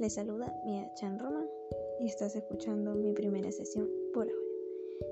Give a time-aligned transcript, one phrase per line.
[0.00, 1.46] Les saluda Mia Chan Roma
[2.00, 4.42] y estás escuchando mi primera sesión por ahora.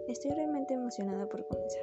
[0.09, 1.83] Estoy realmente emocionada por comenzar.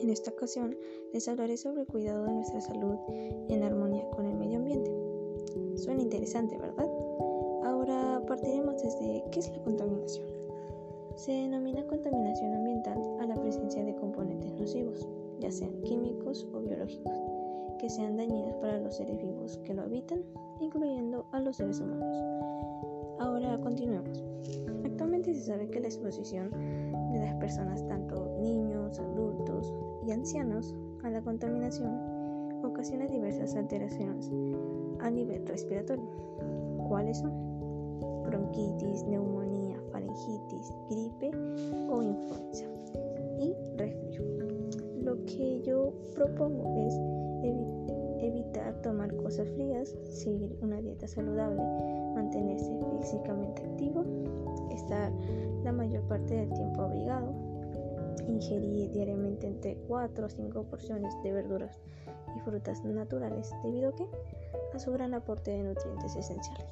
[0.00, 0.76] En esta ocasión
[1.12, 2.96] les hablaré sobre el cuidado de nuestra salud
[3.48, 4.90] en armonía con el medio ambiente.
[5.76, 6.88] Suena interesante, ¿verdad?
[7.62, 10.26] Ahora partiremos desde qué es la contaminación.
[11.14, 15.08] Se denomina contaminación ambiental a la presencia de componentes nocivos,
[15.38, 17.16] ya sean químicos o biológicos,
[17.78, 20.22] que sean dañinas para los seres vivos que lo habitan,
[20.60, 22.16] incluyendo a los seres humanos.
[23.18, 24.24] Ahora continuemos.
[24.84, 26.50] Actualmente se sabe que la exposición
[27.12, 29.72] de las personas, tanto niños, adultos
[30.06, 31.98] y ancianos, a la contaminación
[32.64, 34.30] ocasiona diversas alteraciones
[35.00, 36.08] a nivel respiratorio.
[36.88, 37.32] ¿Cuáles son?
[38.24, 39.71] Bronquitis, neumonía,
[45.64, 46.94] yo propongo es
[48.22, 51.62] evitar tomar cosas frías, seguir una dieta saludable,
[52.14, 54.04] mantenerse físicamente activo,
[54.70, 55.12] estar
[55.64, 57.32] la mayor parte del tiempo abrigado,
[58.28, 61.80] ingerir diariamente entre 4 o 5 porciones de verduras
[62.36, 64.06] y frutas naturales, debido a que
[64.74, 66.66] a su gran aporte de nutrientes esenciales.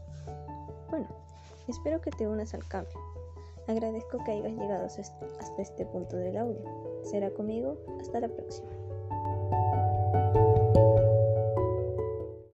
[0.88, 1.08] Bueno,
[1.68, 2.98] espero que te unas al cambio.
[3.66, 6.62] Agradezco que hayas llegado hasta este punto del audio.
[7.02, 7.76] Será conmigo.
[8.00, 8.79] Hasta la próxima.